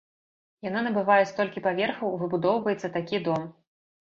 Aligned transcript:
Яна 0.69 0.81
набывае 0.87 1.23
столькі 1.31 1.63
паверхаў, 1.67 2.15
выбудоўваецца 2.23 2.87
такі 2.99 3.21
дом! 3.29 3.49